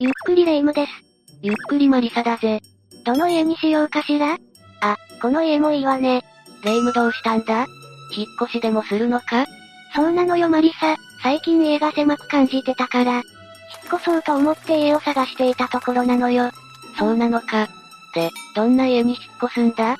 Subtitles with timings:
[0.00, 0.92] ゆっくりレ夢ムです。
[1.42, 2.60] ゆっくりマリサだぜ。
[3.04, 4.38] どの家にしようかしら？
[4.80, 6.22] あ、この家もいいわね。
[6.64, 7.66] レ夢ムどうしたんだ？
[8.16, 9.44] 引っ越しでもするのか？
[9.96, 13.24] そうなのよマリサ、最近家が狭く感じてたから、引っ
[13.94, 16.52] 越そうと思って家を探していたところなのよ。
[16.96, 17.66] そうなのか。
[18.14, 19.20] で、どんな家に引っ
[19.50, 19.94] 越すんだ？
[19.94, 19.98] ん？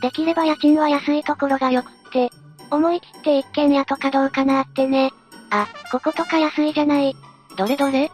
[0.00, 2.30] できれば家賃は安いところがよくって、
[2.70, 5.10] 思い切って一軒家とかどうかなってね。
[5.50, 7.14] あ、こことか安いじゃない。
[7.58, 8.10] どれどれ？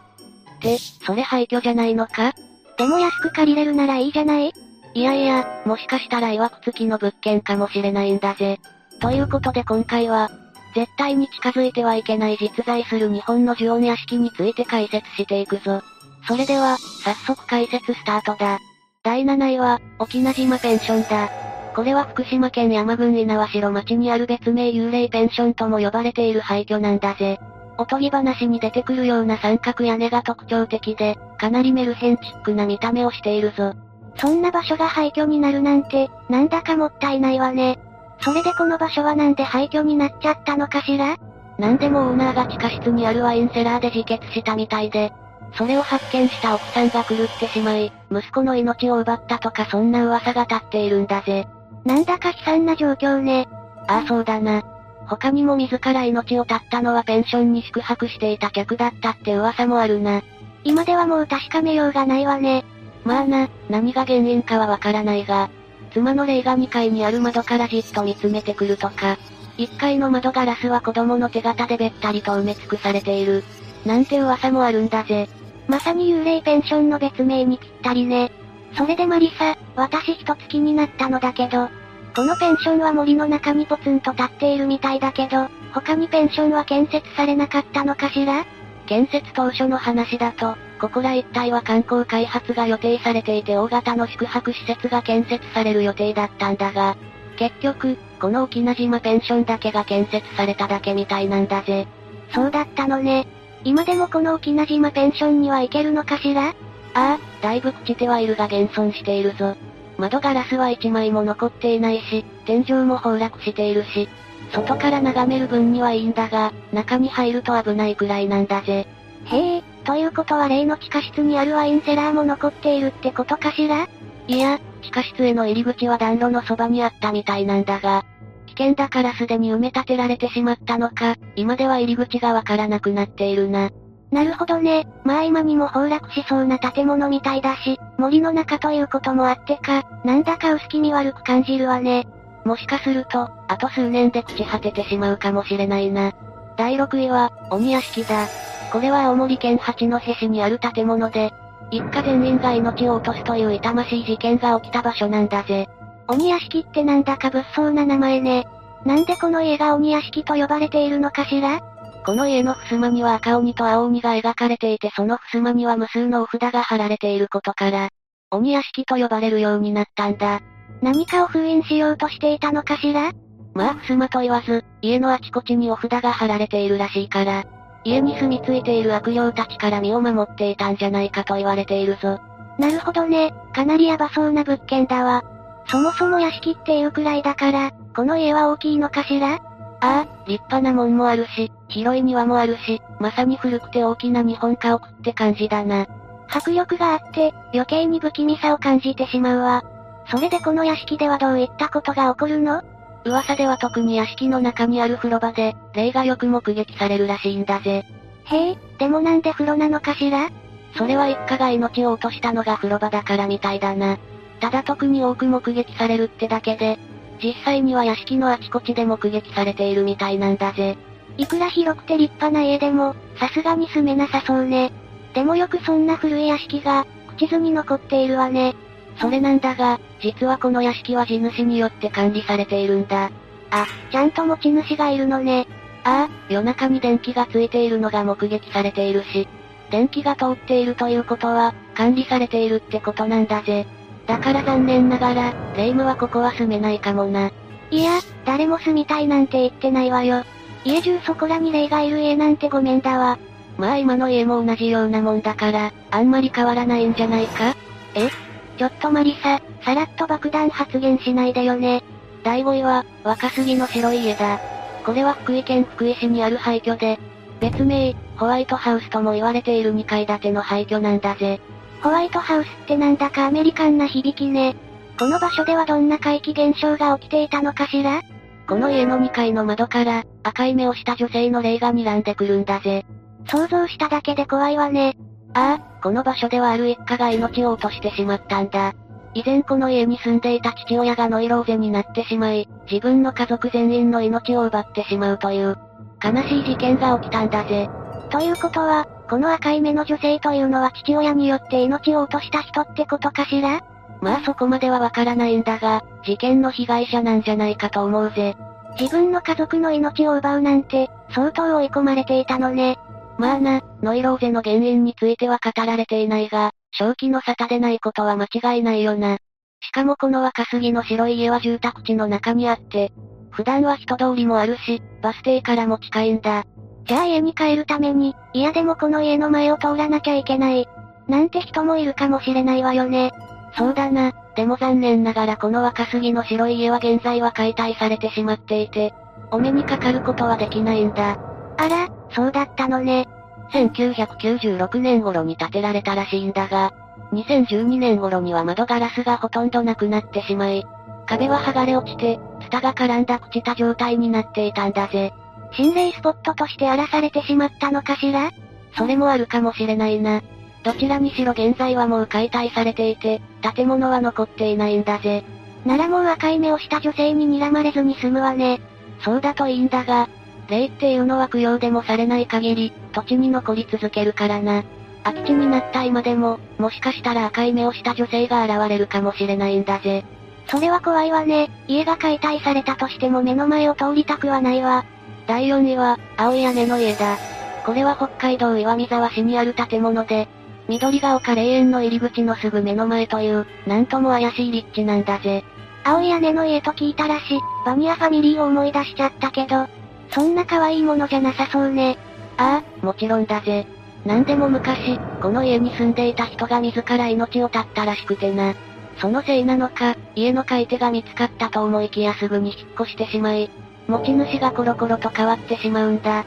[0.57, 2.33] って、それ廃墟じゃないのか？
[2.77, 4.53] でも安く借りれるならいいじゃない？
[4.93, 8.59] いやいや、もしかしたら曰く付きの物件かもしれないんだぜ。
[8.99, 10.29] ということで今回は、
[10.75, 15.81] 絶対に近づいてはいけない実在する日本の呪音屋敷について解説していくぞ。
[16.27, 18.59] それでは、早速解説スタートだ。
[19.03, 21.29] 第7位は、沖縄島ペンションだ。
[21.75, 27.39] これは福島県山郡稲葉城町にある別名幽霊ペンションとも呼ばれている廃墟なんだぜ。
[27.77, 33.73] おとぎ話に出てくるような三角屋根が特徴的で、かなりメルヘンチックな見た目をしているぞ。
[34.15, 37.79] そんな場所が廃墟になるなんて、なんだかもったいないわね。
[38.21, 41.17] それでこの場所はなんで廃墟になっちゃったのかしら？
[41.59, 45.13] なんでもオーナーが地下室にあるワインセラーで自決したみたいで、
[45.53, 51.47] それを発見した奥さんが狂ってしまい、息子の命を奪ったとかそんな噂が立っているんだぜ。
[51.85, 53.47] なんだか悲惨な状況ね。
[53.87, 54.63] ああそうだな。
[55.07, 60.21] 他にも自ら命を絶ったのはペンションに宿泊していた客だったって噂もあるな。
[60.63, 62.65] 今ではもう確かめようがないわね。
[63.05, 65.49] まあな、何が原因かはわからないが、
[65.93, 69.17] 妻の霊が2階にある窓からじっと見つめてくるとか、
[69.57, 73.43] 1階の窓ガラスは子供の手形でべったりと埋め尽くされている。
[73.85, 75.29] なんて噂もあるんだぜ。
[75.67, 78.31] まさに幽霊ペンションの別名にぴったりね。
[78.77, 81.69] それでマリサ、私一つ気になったのだけど、
[82.17, 88.43] このペンションは森の中にポツンと立っているみたいだけど、他にペンションは建設されなかったのかしら？
[88.87, 96.97] 建設当初の話だと、ここら一帯は観光開発が予定されていて大型の宿泊施設が建設される予定だったんだが、
[97.37, 101.87] 結局、この沖縄島ペンションだけが建設されただけみたいなんだぜ。
[102.33, 103.27] そうだったのね。
[103.63, 106.47] 今でもこの沖縄島ペンションには行けるのかしら？
[106.47, 106.53] あ
[106.95, 109.55] あ、だいぶ朽ちてはいるが現存しているぞ。
[109.97, 114.07] 窓ガラスは一枚も残っていないし、天井も崩落しているし、
[114.53, 118.87] 外から眺める分にはいいんだが、中に入ると危ないくらいなんだぜ。
[119.25, 123.87] へえ、ということは例の地下室にあるワインセラーも残っているってことかしら？
[124.27, 128.05] いや、地下室への入り口は暖炉のそばにあったみたいなんだが、
[128.45, 133.69] 危険だからすでに埋め立てられてしまったのか、今では入り口がわからなくなっているな。
[134.11, 134.87] なるほどね。
[135.03, 142.07] まあ今にも崩落しそうな建物みたいだし、森の中ということもあってか、なんだか薄気味悪く感じるわね。
[142.45, 146.13] もしかすると、あと数年で朽ち果ててしまうかもしれないな。
[146.55, 148.27] 第6位は、鬼屋敷だ。
[148.71, 151.33] これは青森県八戸市にある建物で、
[151.69, 155.67] 一家全員が命を落とすという痛ましい事件が起きた場所なんだぜ。
[156.07, 158.47] 鬼屋敷ってなんだか物騒な名前ね。
[158.85, 161.59] なんでこの家が鬼屋敷と呼ばれているのかしら？
[162.07, 167.89] この家の襖には赤鬼と青鬼が描かれていてその襖には無数のお札が貼られていることから、
[168.31, 170.39] 鬼屋敷と呼ばれるようになったんだ。
[170.81, 173.11] 何かを封印しようとしていたのかしら？
[173.53, 177.43] まあ襖と言わず、家のあちこちにお札が貼られているらしいから、
[177.83, 182.21] 家に住み着いている悪霊たちから身を守っていたんじゃないかと言われているぞ。
[182.57, 185.25] なるほどね、かなりヤバそうな物件だわ。
[185.67, 189.41] そもそも屋敷っていうくらいだから、この家は大きいのかしら？
[189.79, 195.87] ああ、立派な門もあるし、広い庭もあるし、まさに古くて大きな日本家屋って感じだな。
[196.29, 199.63] 迫力があって、余計に不気味さを感じてしまうわ。
[200.09, 202.63] それでこの屋敷ではどういったことが起こるの？
[203.05, 207.85] 噂では特に屋敷の中にある風呂場で、霊がよく目撃されるらしいんだぜ。
[208.25, 210.29] へえ、でもなんで風呂なのかしら？
[210.75, 213.97] それは一家が命を落としたのが風呂場だからみたいだな。
[214.39, 216.77] ただ特に多く目撃されるってだけで、
[217.21, 220.77] 実際には屋敷のあちこちで目撃されているみたいなんだぜ。
[221.17, 224.71] いくら広くて立派な家でも、さすがに住めなさそうね。
[225.13, 226.85] でもよくそんな古い屋敷が、
[227.17, 228.55] 口図に残っているわね。
[228.99, 233.09] それなんだが、実はこの屋敷は地主によって管理されているんだ。
[233.49, 235.47] あ、ちゃんと持ち主がいるのね。
[235.83, 239.27] ああ、夜中に電気がついているのが目撃されているし、
[239.71, 243.65] 電気が通っているということは、管理されているってことなんだぜ。
[244.07, 247.29] だから残念ながら、霊夢はここは住めないかもな。
[247.69, 250.23] いや、誰も住みたいなんて言ってないわよ。
[250.63, 253.19] 家中そこらに霊がいる家なんてごめんだわ。
[253.57, 257.55] まあ今の家も同じようなもんだから、あんまり変わらないんじゃないか？
[257.95, 258.09] え？
[258.57, 261.83] ちょっとマリサ、さらっと爆弾発言しないでよね。
[262.23, 264.39] 第5位は、若杉の白い家だ。
[264.85, 266.97] これは福井県福井市にある廃墟で、
[267.39, 271.39] 別名、ホワイトハウスとも言われている2階建ての廃墟なんだぜ。
[271.81, 274.55] ホワイトハウスってなんだかアメリカンな響きね。
[274.99, 278.01] この場所ではどんな怪奇現象が起きていたのかしら？
[278.47, 282.85] この家の2階の窓から、赤い目をした女性の霊が睨んでくるんだぜ。
[283.27, 284.97] 想像しただけで怖いわね。
[285.33, 288.73] ああ、この場所ではある一家が命を落としてしまったんだ。
[289.13, 295.57] 以前この家に住んでいた父親がノイローゼになってしまい、自分の家族全員の命を奪ってしまうという、
[296.03, 297.69] 悲しい事件が起きたんだぜ。
[298.09, 303.61] ということは、この赤い目の女性というのは父親によって命を落とした人ってことかしら？
[304.01, 308.35] まあそこまではわからないんだが、事件の被害者なんじゃないかと思うぜ。
[308.79, 312.77] 自分の家族の命を奪うなんて、相当追い込まれていたのね。
[313.17, 319.17] まあな、ノイローゼの原因については語られていないが、正気の沙汰でないことは間違いないよな。
[319.61, 322.91] しかもこの若杉の白い家は住宅地の中にあって、
[323.31, 326.45] 普段は人通りもあるし、バス停からも近いんだ。
[326.87, 330.69] じゃあ家に帰るために、嫌でもこの家の前を通らなきゃいけない。
[331.07, 333.11] なんて人もいるかもしれないわよね。
[333.57, 334.13] そうだな。
[334.35, 338.93] でも残念ながらこの若杉の白い家は現在は解体されてしまっていて、
[339.31, 341.17] お目にかかることはできないんだ。
[341.57, 343.07] あら、そうだったのね。
[343.51, 346.73] 1996年頃に建てられたらしいんだが、
[347.13, 350.65] 2012年頃には窓ガラスがほとんどなくなってしまい、
[351.05, 355.13] 壁は剥がれ落ちて、ツタが絡んだ朽ちた状態になっていたんだぜ。
[355.53, 358.31] 心霊スポットとして荒らされてしまったのかしら？
[358.77, 360.21] それもあるかもしれないな。
[360.63, 363.21] どちらにしろ現在はもう解体されていて、
[363.55, 365.23] 建物は残っていないんだぜ。
[365.65, 368.61] ならもう赤い目をした女性に睨まれずに済むわね。
[369.01, 370.09] そうだといいんだが、
[370.49, 374.63] 霊っていうのは供養でもされない限り、土地に残り続けるからな。
[375.03, 380.03] 空き地になった今でも、もしかしたら赤い目をした女性が現れるかもしれないんだぜ。
[380.47, 381.49] それは怖いわね。
[381.67, 384.85] 家が解体されたとしても目の前を通りたくはないわ。
[385.27, 387.17] 第4位は、青い屋根の家だ。
[387.65, 390.29] これは北海道岩見沢市にある建物で、
[390.69, 395.43] 緑が丘霊園の入り口のすぐ目の前という、なんとも怪しい立地なんだぜ。
[395.83, 399.67] 青い屋根の家と聞いたらし、バニアファミリーを思い出しちゃったけど、
[400.11, 401.97] そんな可愛いものじゃなさそうね。
[402.37, 403.67] ああ、もちろんだぜ。
[404.05, 408.55] なんでも昔、この家に住んでいた人が自ら命を絶ったらしくてな。
[408.99, 413.51] そのせいなのか、家の買い手が見つかったと思いきやすぐに引っ越してしまい、
[413.87, 416.25] 持ち主がコロコロと変わってしまうんだ。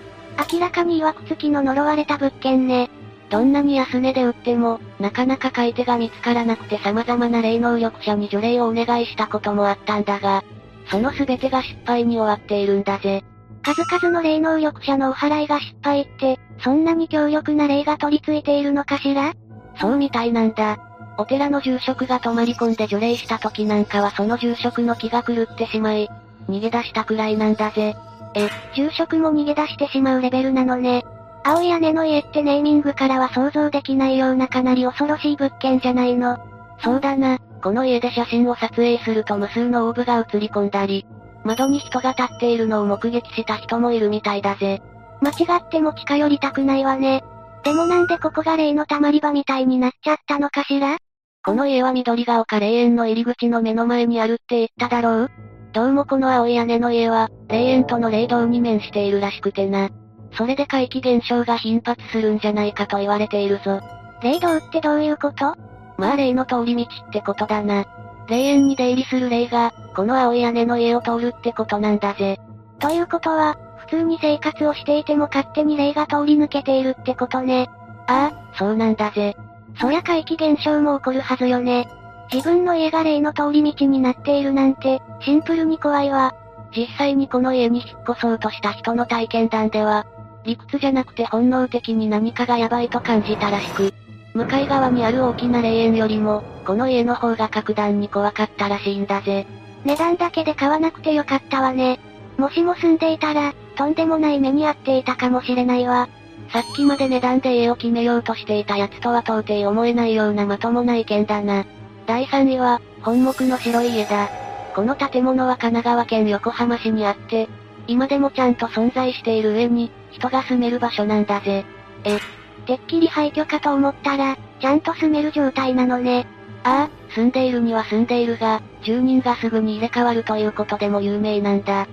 [0.53, 2.91] 明らかに曰く付きの呪われた物件ね。
[3.29, 10.43] どんなに安値で売っても、なかなか買い手が見つからなくて様々な霊能力者に除霊をお願いしたこともあったんだが、
[10.91, 13.23] その全てが失敗に終わっているんだぜ。
[13.63, 19.35] 数々の霊能力者のお払いが失敗って、そんなに強力な霊が取り付いているのかしら？
[19.79, 20.79] そうみたいなんだ。
[21.19, 26.09] お寺の住職が泊まり込んで除霊した時なんかはその住職の気が狂ってしまい、
[26.49, 27.97] 逃げ出したくらいなんだぜ。
[28.35, 31.05] え、住職も逃げ出してしまうレベルなのね。
[31.43, 36.39] 青い屋根の家ってネーミングからは想像できないようなかなり恐ろしい物件じゃないの。
[36.83, 41.07] そうだな、この家で写真を撮影すると無数のオーブが映り込んだり、
[41.45, 44.83] 窓に人が立っているのを目撃した人もいるみたいだぜ。
[45.23, 47.25] 間違っても近寄りたくないわね。
[47.65, 50.99] でもなんでここが霊の溜まり場みたいになっちゃったのかしら？
[51.43, 55.31] この家は緑が丘霊園の入り口の目の前にあるって言っただろう？
[55.73, 59.89] どうもこの青い屋根の家は、霊園との霊道に面しているらしくてな。
[60.37, 63.81] それで怪奇現象が頻発するんじゃないかと言われているぞ。
[64.21, 65.55] 霊道ってどういうこと？
[65.97, 67.85] まあ霊の通り道ってことだな。
[68.29, 72.41] 霊園に出入りする霊が、この青い屋根の家を通るってことなんだぜ。
[72.81, 77.69] ということは、普通に生活をしていても勝手に霊が通り抜けているってことね。
[78.09, 79.37] ああ、そうなんだぜ。
[79.81, 81.89] そりゃ怪奇現象も起こるはずよね。
[82.33, 86.35] 自分の家が霊の通り道になっているなんて、シンプルに怖いわ。
[86.75, 90.07] 実際にこの家に引っ越そうとした人の体験談では、
[90.45, 93.93] 理屈じゃなくて本能的に何かがヤバいと感じたらしく、
[94.33, 99.47] 向かい側にある大きな霊園よりも、この家の方が格段に怖かったらしいんだぜ。
[99.85, 101.99] 値段だけで買わなくてよかったわね。
[102.37, 106.09] もしも住んでいたら、とんでもない目に遭っていたかもしれないわ。
[106.53, 111.65] さっきまで値段で家を決めようとしていたやつとは到底思えないようなまともな意見だな。
[112.07, 114.29] 第3位は、本木の白い家だ。
[114.75, 117.49] この建物は神奈川県横浜市にあって、
[117.87, 121.65] 今でもちゃんと存在している上に、人が住める場所なんだぜ。
[122.05, 122.19] え、
[122.67, 126.27] てっきり廃墟かと思ったら、ちゃんと住める状態なのね。
[126.63, 131.83] ああ、住んでいるには住んでいるが、住人がすぐに入れ替わるということでも有名なんだ。
[131.83, 131.87] ん？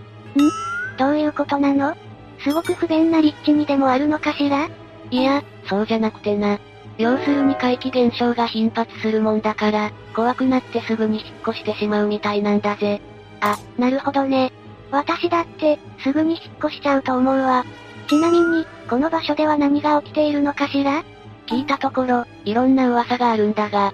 [0.98, 1.96] どういうことなの？
[2.40, 4.70] すごく不便な立地にでもあるのかしら？
[5.10, 6.60] いや、そうじゃなくてな。
[6.98, 13.01] 要するに怪奇現象が頻発するもんだから、怖くなってすぐに引っ越してしまうみたいなんだぜ。
[13.42, 14.51] あ、なるほどね。
[14.92, 17.66] 私だって、すぐに引っ越しちゃうと思うわ。
[18.08, 21.04] ちなみに、この場所では何が起きているのかしら？
[21.46, 23.94] 聞いたところ、いろんな噂があるんだが、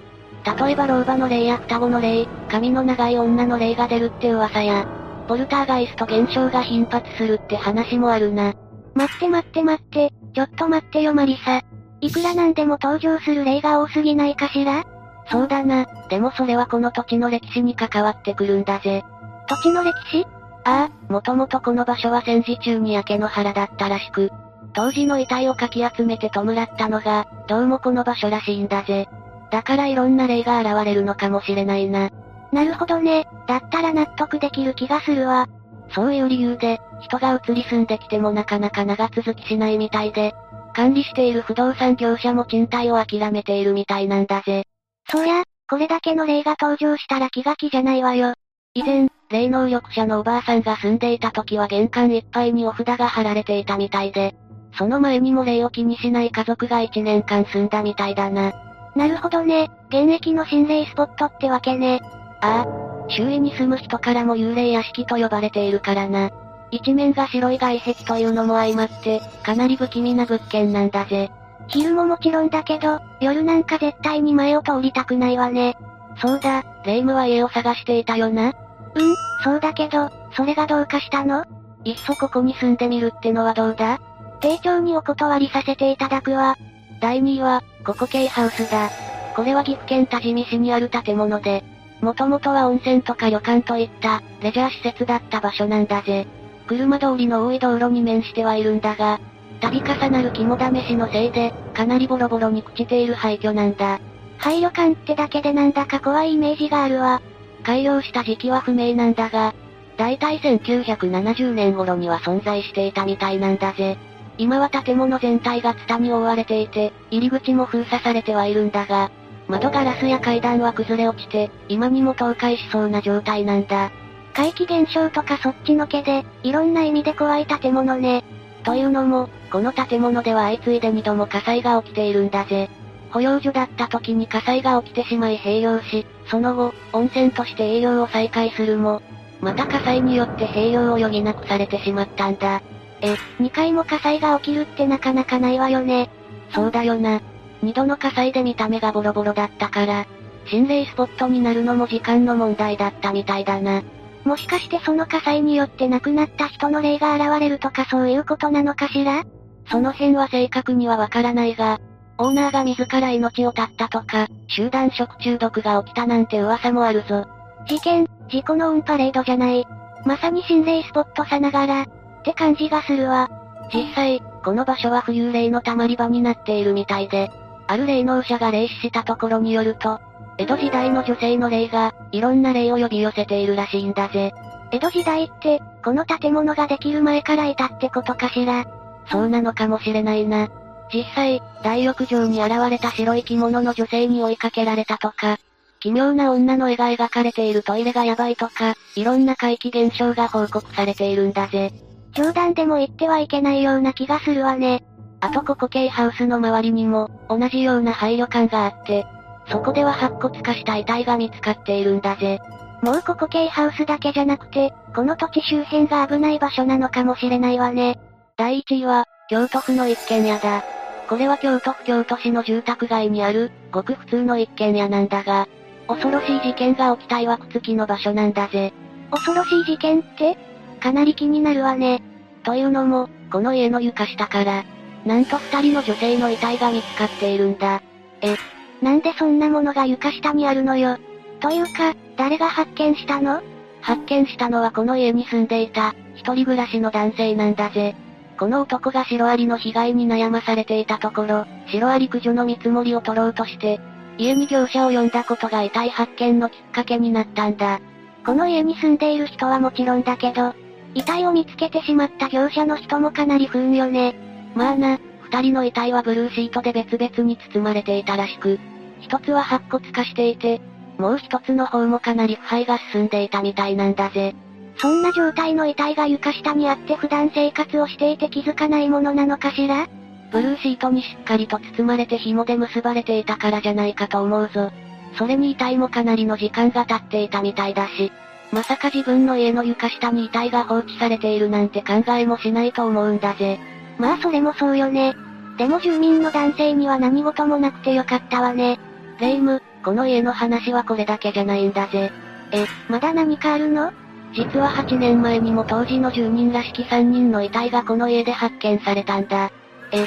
[0.58, 4.86] 例えば老婆の霊や双子の霊、髪の長い女の霊が出るって噂や、
[5.26, 8.54] ポルターガイスト現象が頻発するって話もあるな。
[8.94, 11.62] 待って待って待って、ちょっと待ってよマリサ。
[12.04, 14.84] いくらなんでも登場する霊が多すぎないかしら？
[15.30, 19.02] そうだな、でもそれはこの土地の歴史に関わってくるんだぜ。
[19.48, 20.26] 土地の歴史？
[20.64, 24.30] ああ、もともとこの場所は戦時中に焼け野原だったらしく、
[24.74, 29.08] 当時の遺体をかき集めて弔ったのが、どうもこの場所らしいんだぜ。
[29.50, 32.10] だからいろんな霊が現れるのかもしれないな。
[32.52, 33.26] なるほどね。
[33.46, 35.48] だったら納得できる気がするわ。
[35.94, 40.34] そういう理由で、人が移り住んできてもなかなか長続きしないみたいで、
[40.74, 44.64] 管理している不動産業者も賃貸を諦めているみたいなんだぜ。
[45.08, 48.34] そりゃ、これだけの霊が登場したら気が気じゃないわよ。
[48.74, 54.34] 以前、霊能力者のおばあさんが住んでいた時は玄関いっぱいにお札が貼られていたみたいで、
[54.76, 58.52] その前にも霊を気にしない家族が1年間住んだみたいだな。
[58.96, 59.70] なるほどね。
[59.88, 62.00] 現役の心霊スポットってわけね。
[62.40, 63.08] ああ。
[63.08, 66.30] 周囲に住む人からも幽霊屋敷と呼ばれているからな。
[66.70, 71.30] 一面が白い外壁というのも相まって、かなり不気味な物件なんだぜ。
[71.68, 75.76] 昼ももちろんだけど、夜なんか絶対に前を通りたくないわね。
[76.20, 78.52] そうだ、レイムは家を探していたよな。
[78.94, 81.44] うん、そうだけど、それがどうかしたの？
[81.84, 84.00] いっそここに住んでみるってのはどうだ？
[84.40, 86.56] 丁重にお断りさせていただくわ。
[87.00, 88.90] 第2位は、ココケイハウスだ。
[89.34, 91.64] これは岐阜県多治見市にある建物で、
[92.00, 96.26] もともとは温泉とか旅館といった、レジャー施設だった場所なんだぜ。
[96.66, 99.20] 車通りの多い道路に面してはいるんだが、
[99.60, 104.00] 度重なる肝試しのせいで、かなりボロボロに朽ちている廃墟なんだ。
[104.38, 107.22] 廃旅館ってだけでなんだか怖いイメージがあるわ。
[107.62, 109.54] 開業した時期は不明なんだが、
[109.96, 113.96] だいたい1970年頃には存在していたみたいなんだぜ。
[114.36, 119.10] 今は建物全体がツタに覆われていて、入り口も封鎖されてはいるんだが、
[119.48, 123.90] 窓ガラスや階段は崩れ落ちて、今にも倒壊しそうな状態なんだ。
[124.34, 128.24] 怪奇現象とかそっちのけで、いろんな意味で怖い建物ね。
[128.64, 132.68] というのも、この建物では相次いで2度も火災が起きているんだぜ。
[133.10, 139.02] 保養所だった時に火災が起きてしまい閉業し、その後、温泉として営業を再開するも、
[139.40, 142.60] また火災によって閉業を余儀なくされてしまったんだ。
[143.02, 146.10] え、2回も火災が起きるってなかなかないわよね。
[146.52, 147.20] そうだよな。
[147.62, 150.06] 2度の火災で見た目がボロボロだったから、
[150.46, 153.82] 心霊スポットになるのも時間の問題だったみたいだな。
[154.24, 159.24] もしかしてその火災によって亡くなった人の霊が現れるとかそういうことなのかしら？
[159.70, 161.80] その辺は正確にはわからないが、
[162.18, 167.26] オーナーが自ら命を絶ったとか、集団食中毒が起きたなんて噂もあるぞ。
[167.66, 169.66] 事件、事故のオンパレードじゃない。
[170.04, 171.86] まさに心霊スポットさながら、っ
[172.24, 173.30] て感じがするわ。
[173.72, 177.30] 実際、この場所は浮遊霊の溜まり場になっているみたいで、
[177.66, 179.98] ある霊能者が霊視したところによると、
[180.36, 184.32] 江戸時代の女性の霊が、いろんな霊を呼び寄せているらしいんだぜ。
[184.72, 188.64] 江戸時代って、この建物ができる前からいたってことかしら。
[189.06, 190.48] そうなのかもしれないな。
[190.92, 195.38] 実際、大浴場に現れた白い着物の女性に追いかけられたとか、
[195.80, 201.72] 奇妙な女の絵が描かれているトイレがやばいとか、いろんな怪奇現象が報告されているんだぜ。
[202.12, 204.84] 冗談でも言ってはいけないような気がするわね。
[205.20, 209.06] あとここ系ハウスの周りにも、同じような廃旅館があって、
[209.48, 212.40] そこでは白骨化した遺体が見つかっているんだぜ。
[212.82, 217.98] もうここ系ハウスだけじゃなくて、この土地周辺が危ない場所なのかもしれないわね。
[218.36, 220.62] 第1位は、京都府の一軒家だ。
[221.08, 225.46] これは京都府京都市の住宅街にある、ごく普通の一軒家なんだが、
[225.86, 228.72] 恐ろしい事件が起きた曰く付きの場所なんだぜ。
[229.10, 230.36] 恐ろしい事件って？
[230.80, 232.02] かなり気になるわね。
[232.42, 234.64] というのも、この家の床下から、
[235.06, 237.82] なんと二人の女性の遺体が見つかっているんだ。
[238.20, 238.36] え、
[238.84, 240.98] なんでそんなものが床下にあるのよ。
[241.40, 243.40] というか、誰が発見したの？
[243.80, 247.96] 発見したのはこの家に住んでいた、一人暮らしの男性なんだぜ。
[248.38, 253.80] この男がシロアリの被害に悩まされていたところ、シロアリ駆除の見積もりを取ろうとして、
[254.18, 257.80] 家に業者を呼んだことが遺体発見のきっかけになったんだ。
[258.26, 260.54] この家に住んでいる人はもちろんだけど、
[260.92, 264.14] 遺体を見つけてしまった業者の人もかなり不運よね。
[264.54, 268.60] まあな、二人の遺体はブルーシートで別々に包まれていたらしく、
[269.04, 270.62] 一つは白骨化していて、
[270.96, 274.34] もう一つの方もかなり腐敗が進んでいたみたいなんだぜ。
[274.78, 279.86] そんな状態の遺体が床下にあって普段生活をしていて気づかないものなのかしら？
[280.32, 284.72] ブルーシートにしっかりと包まれて紐で結ばれていたからじゃないかと思うぞ。
[285.18, 288.10] それに遺体もかなりの時間が経っていたみたいだし、
[288.52, 293.60] まさか自分の家の床下に遺体が放置されているなんて考えもしないと思うんだぜ。
[293.98, 295.14] まあそれもそうよね。
[295.56, 298.80] でも住民の男性には何事もなくてよかったわね。
[299.20, 302.10] レイム、この家の話はこれだけじゃないんだぜ。
[302.52, 303.92] え、まだ何かあるの？
[304.34, 309.52] 実は8年前にも当時の住人らしき3人の遺体がこの家で発見されたんだ。
[309.92, 310.06] え、っ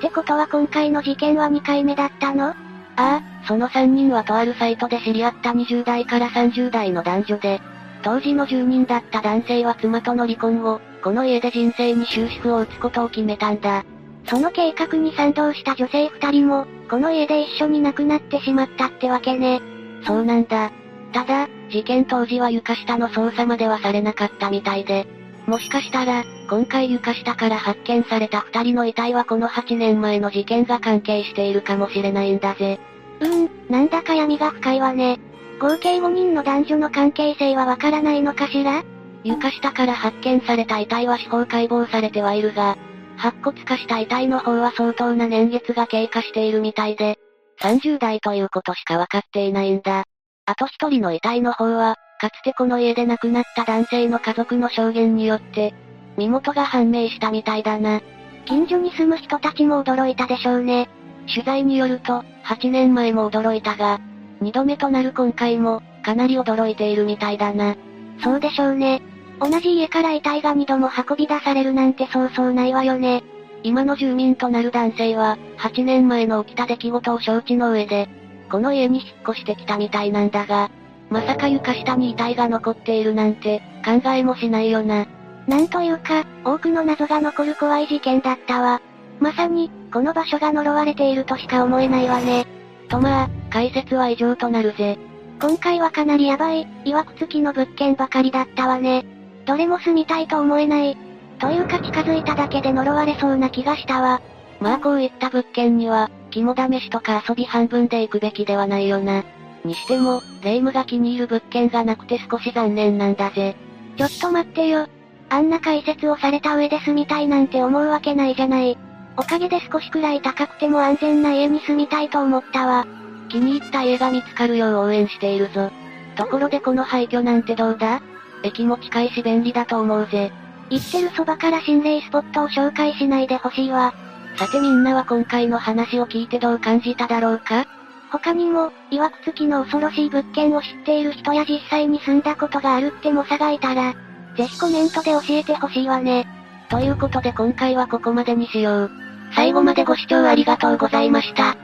[0.00, 2.48] てことは今回の事件は2回目だったの？
[2.48, 2.54] あ
[2.96, 7.60] あ、その3人はとあるサイトで知り合った20代から30代の男女で、
[8.02, 13.84] 当時の住人だった男性は妻との離婚後、この家で人生に終止符を打つことを決めたんだ。
[14.28, 19.60] その計画に賛同した女性二人も、この家で一緒に亡くなってしまったってわけね。
[20.04, 20.70] そうなんだ。
[21.12, 25.06] ただ、事件当時は床下の捜査まではされなかったみたいで。
[25.46, 32.78] もしかしたら、今回床下から発見された二人の遺体はこの8年前の事件が関係しているかもしれないんだぜ。
[33.20, 35.18] うーん、なんだか闇が深いわね。
[35.58, 38.84] 合計5人の男女の関係性はわからないのかしら？
[39.24, 42.76] 床下から発見された遺体は司法解剖されてはいるが、
[43.16, 47.18] 白骨化した遺体の方は相当な年月が経過しているみたいで、
[47.60, 50.04] 30代ということしかわかっていないんだ。
[50.44, 55.74] あと一人の遺体の方は、かつてこの家で亡くなった男性の家族の証言によって、
[56.16, 58.00] 身元が判明したみたいだな。
[58.46, 60.88] 近所に住む人たちも驚いたでしょうね。
[61.26, 64.00] 取材によると、8年前も驚いたが、
[64.40, 67.74] 2度目となる今回も、かなり驚いているみたいだな。
[68.22, 69.02] そうでしょうね。
[69.40, 73.22] 同じ家から遺体が2度も運び出されるなんてそうそうないわよね。
[73.62, 78.08] 今の住民となる男性は、8年前の起きた出来事を承知の上で、
[78.50, 80.70] この家に引っ越してきたみたいなんだが、
[81.10, 85.06] まさか床下に遺体が残っているなんて、考えもしないよな。
[85.46, 88.80] なんというか、多くの謎が残る怖い事件だったわ。
[89.20, 92.46] まさに、この場所が呪われているとしか思えないわね。
[92.88, 94.98] とまあ、解説は以上となるぜ。
[95.40, 99.04] 今回はかなりヤバい、曰く付きの物件ばかりだったわね。
[99.46, 100.96] どれも住みたいと思えない。
[101.38, 104.20] というか近づいただけで呪われそうな気がしたわ。
[104.60, 109.24] まあこういった物件には、肝試しとか遊び半分で行くべきではないよな。
[109.64, 113.56] にしても、霊夢が気に入る物件がなくて少し残念なんだぜ。
[113.96, 114.88] ちょっと待ってよ。
[115.28, 118.78] あんな解説をされた上で住みたいなんて思うわけないじゃない。
[119.16, 122.86] おかげで少しくらい高くても安全な家に住みたいと思ったわ。
[123.28, 125.70] 気に入った家が見つかるよう応援しているぞ。
[126.16, 128.00] ところでこの廃墟なんてどうだ？
[128.46, 130.32] 駅も近いし便利だと思うぜ。
[130.70, 133.94] 行ってるそばから心霊スポットを紹介しないでほしいわ。
[134.36, 137.66] さてみんなは今回の話を聞いてどう感じただろうか？
[138.10, 143.94] 他にも、曰く付きの恐ろしい物件を知っている人や実際に住んだことがあるって猛者がいたら、
[144.36, 146.26] ぜひコメントで教えてほしいわね。
[146.68, 148.90] ということで今回はここまでにしよう。
[149.34, 151.56] 最後までご視聴ありがとうございました。